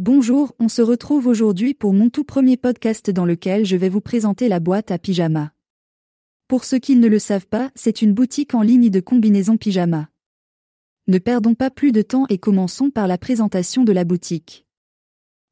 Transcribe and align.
Bonjour, 0.00 0.54
on 0.60 0.68
se 0.68 0.80
retrouve 0.80 1.26
aujourd'hui 1.26 1.74
pour 1.74 1.92
mon 1.92 2.08
tout 2.08 2.22
premier 2.22 2.56
podcast 2.56 3.10
dans 3.10 3.24
lequel 3.24 3.66
je 3.66 3.74
vais 3.74 3.88
vous 3.88 4.00
présenter 4.00 4.46
la 4.46 4.60
boîte 4.60 4.92
à 4.92 4.98
pyjama. 4.98 5.50
Pour 6.46 6.62
ceux 6.62 6.78
qui 6.78 6.94
ne 6.94 7.08
le 7.08 7.18
savent 7.18 7.48
pas, 7.48 7.72
c'est 7.74 8.00
une 8.00 8.14
boutique 8.14 8.54
en 8.54 8.62
ligne 8.62 8.90
de 8.90 9.00
combinaisons 9.00 9.56
pyjama. 9.56 10.08
Ne 11.08 11.18
perdons 11.18 11.56
pas 11.56 11.70
plus 11.70 11.90
de 11.90 12.02
temps 12.02 12.26
et 12.28 12.38
commençons 12.38 12.90
par 12.90 13.08
la 13.08 13.18
présentation 13.18 13.82
de 13.82 13.90
la 13.90 14.04
boutique. 14.04 14.66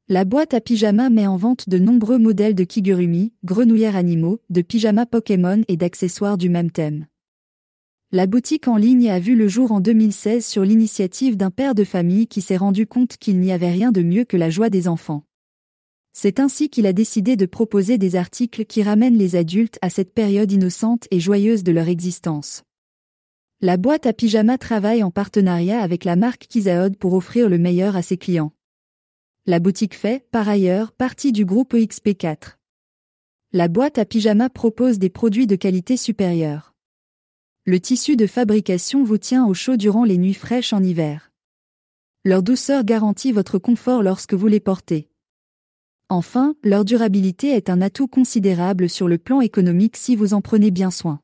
La 0.09 0.25
boîte 0.25 0.55
à 0.55 0.61
pyjama 0.61 1.11
met 1.11 1.27
en 1.27 1.37
vente 1.37 1.69
de 1.69 1.81
nombreux 1.81 2.19
modèles 2.19 2.55
de 2.55 2.63
kigurumi, 2.63 3.33
grenouillères 3.43 3.97
animaux, 3.97 4.41
de 4.49 4.63
pyjama 4.63 5.07
Pokémon 5.07 5.63
et 5.67 5.77
d'accessoires 5.77 6.39
du 6.39 6.51
même 6.51 6.71
thème. 6.71 7.07
La 8.13 8.29
boutique 8.29 8.69
en 8.69 8.77
ligne 8.77 9.11
a 9.11 9.19
vu 9.19 9.35
le 9.35 9.49
jour 9.49 9.73
en 9.73 9.81
2016 9.81 10.47
sur 10.47 10.63
l'initiative 10.63 11.37
d'un 11.37 11.51
père 11.51 11.75
de 11.75 11.83
famille 11.83 12.29
qui 12.29 12.41
s'est 12.41 12.57
rendu 12.57 12.87
compte 12.87 13.17
qu'il 13.17 13.41
n'y 13.41 13.51
avait 13.51 13.73
rien 13.73 13.91
de 13.91 14.01
mieux 14.01 14.25
que 14.25 14.37
la 14.37 14.49
joie 14.49 14.71
des 14.71 14.87
enfants. 14.87 15.25
C'est 16.13 16.39
ainsi 16.39 16.71
qu'il 16.71 16.87
a 16.87 16.93
décidé 16.93 17.35
de 17.35 17.47
proposer 17.47 17.99
des 17.99 18.15
articles 18.15 18.65
qui 18.65 18.85
ramènent 18.85 19.19
les 19.19 19.35
adultes 19.35 19.77
à 19.83 19.91
cette 19.91 20.15
période 20.15 20.53
innocente 20.53 21.09
et 21.11 21.19
joyeuse 21.19 21.65
de 21.65 21.73
leur 21.73 21.89
existence. 21.89 22.63
La 23.61 23.77
boîte 23.77 24.07
à 24.07 24.13
pyjama 24.13 24.57
travaille 24.57 25.03
en 25.03 25.11
partenariat 25.11 25.81
avec 25.81 26.05
la 26.05 26.15
marque 26.15 26.47
Kizaod 26.47 26.97
pour 26.97 27.13
offrir 27.15 27.49
le 27.49 27.59
meilleur 27.59 27.97
à 27.97 28.03
ses 28.03 28.19
clients. 28.19 28.53
La 29.47 29.59
boutique 29.59 29.97
fait, 29.97 30.29
par 30.31 30.49
ailleurs, 30.49 30.93
partie 30.93 31.33
du 31.33 31.45
groupe 31.45 31.75
EXP4. 31.75 32.55
La 33.53 33.67
boîte 33.67 33.99
à 33.99 34.05
pyjama 34.05 34.49
propose 34.49 35.01
des 35.01 35.11
produits 35.11 35.49
de 35.49 35.57
qualité 35.57 35.97
supérieure 35.97 36.76
le 37.69 37.81
tissu 37.81 38.15
de 38.15 38.29
fabrication 38.29 39.03
vous 39.03 39.19
tient 39.19 39.45
au 39.45 39.53
chaud 39.53 39.77
durant 39.77 40.05
les 40.05 40.19
nuits 40.19 40.35
fraîches 40.35 40.73
en 40.73 40.85
hiver. 40.85 41.33
Leur 42.25 42.45
douceur 42.45 42.85
garantit 42.85 43.33
votre 43.33 43.59
confort 43.59 44.05
lorsque 44.05 44.35
vous 44.35 44.47
les 44.47 44.61
portez. 44.61 45.09
Enfin, 46.09 46.55
leur 46.63 46.85
durabilité 46.85 47.49
est 47.49 47.69
un 47.69 47.81
atout 47.81 48.07
considérable 48.07 48.89
sur 48.89 49.09
le 49.09 49.19
plan 49.19 49.41
économique 49.41 49.97
si 49.97 50.15
vous 50.15 50.33
en 50.33 50.43
prenez 50.43 50.71
bien 50.71 50.93
soin. 50.93 51.19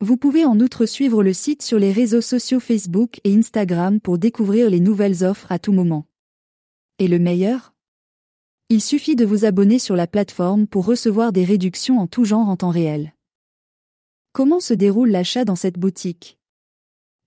Vous 0.00 0.16
pouvez 0.16 0.46
en 0.46 0.58
outre 0.58 0.86
suivre 0.86 1.22
le 1.22 1.34
site 1.34 1.60
sur 1.60 1.78
les 1.78 1.92
réseaux 1.92 2.22
sociaux 2.22 2.58
Facebook 2.58 3.20
et 3.24 3.34
Instagram 3.34 4.00
pour 4.00 4.16
découvrir 4.16 4.70
les 4.70 4.80
nouvelles 4.80 5.22
offres 5.22 5.52
à 5.52 5.58
tout 5.58 5.72
moment. 5.72 6.06
Et 6.98 7.08
le 7.08 7.18
meilleur? 7.18 7.74
Il 8.70 8.80
suffit 8.80 9.16
de 9.16 9.26
vous 9.26 9.44
abonner 9.44 9.78
sur 9.78 9.96
la 9.96 10.06
plateforme 10.06 10.66
pour 10.66 10.86
recevoir 10.86 11.30
des 11.30 11.44
réductions 11.44 11.98
en 11.98 12.06
tout 12.06 12.24
genre 12.24 12.48
en 12.48 12.56
temps 12.56 12.70
réel. 12.70 13.12
Comment 14.34 14.60
se 14.60 14.72
déroule 14.72 15.10
l'achat 15.10 15.44
dans 15.44 15.56
cette 15.56 15.78
boutique? 15.78 16.38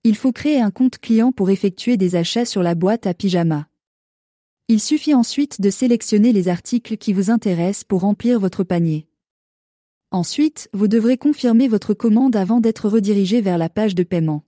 Il 0.02 0.16
faut 0.16 0.32
créer 0.32 0.60
un 0.60 0.72
compte 0.72 0.98
client 0.98 1.30
pour 1.30 1.50
effectuer 1.50 1.96
des 1.96 2.16
achats 2.16 2.44
sur 2.44 2.64
la 2.64 2.74
boîte 2.74 3.06
à 3.06 3.14
pyjama. 3.14 3.68
Il 4.66 4.80
suffit 4.80 5.14
ensuite 5.14 5.60
de 5.60 5.70
sélectionner 5.70 6.32
les 6.32 6.48
articles 6.48 6.96
qui 6.96 7.12
vous 7.12 7.30
intéressent 7.30 7.84
pour 7.84 8.00
remplir 8.00 8.40
votre 8.40 8.64
panier. 8.64 9.06
Ensuite, 10.10 10.68
vous 10.72 10.88
devrez 10.88 11.16
confirmer 11.16 11.68
votre 11.68 11.94
commande 11.94 12.34
avant 12.34 12.58
d'être 12.58 12.88
redirigé 12.88 13.40
vers 13.40 13.56
la 13.56 13.68
page 13.68 13.94
de 13.94 14.02
paiement. 14.02 14.42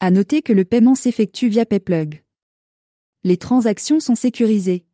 À 0.00 0.10
noter 0.10 0.40
que 0.40 0.54
le 0.54 0.64
paiement 0.64 0.94
s'effectue 0.94 1.48
via 1.48 1.66
PayPlug. 1.66 2.24
Les 3.24 3.36
transactions 3.36 4.00
sont 4.00 4.14
sécurisées. 4.14 4.86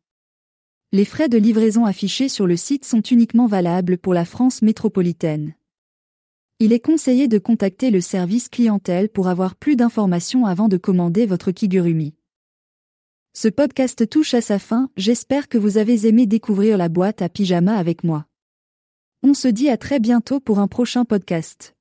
Les 0.91 1.05
frais 1.05 1.29
de 1.29 1.37
livraison 1.37 1.85
affichés 1.85 2.27
sur 2.27 2.45
le 2.45 2.57
site 2.57 2.83
sont 2.83 3.01
uniquement 3.01 3.47
valables 3.47 3.97
pour 3.97 4.13
la 4.13 4.25
France 4.25 4.61
métropolitaine. 4.61 5.55
Il 6.61 6.71
est 6.71 6.79
conseillé 6.79 7.27
de 7.27 7.37
contacter 7.37 7.91
le 7.91 7.99
service 7.99 8.47
clientèle 8.47 9.09
pour 9.09 9.27
avoir 9.27 9.55
plus 9.55 9.75
d'informations 9.75 10.45
avant 10.45 10.69
de 10.69 10.77
commander 10.77 11.25
votre 11.25 11.51
Kigurumi. 11.51 12.13
Ce 13.33 13.49
podcast 13.49 14.09
touche 14.09 14.33
à 14.33 14.39
sa 14.39 14.57
fin, 14.57 14.89
j'espère 14.95 15.49
que 15.49 15.57
vous 15.57 15.77
avez 15.77 16.07
aimé 16.07 16.27
découvrir 16.27 16.77
la 16.77 16.87
boîte 16.87 17.21
à 17.21 17.27
pyjama 17.27 17.75
avec 17.75 18.05
moi. 18.05 18.25
On 19.21 19.33
se 19.33 19.49
dit 19.49 19.67
à 19.67 19.75
très 19.75 19.99
bientôt 19.99 20.39
pour 20.39 20.59
un 20.59 20.69
prochain 20.69 21.03
podcast. 21.03 21.74